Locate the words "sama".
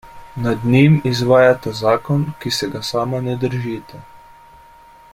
2.91-3.21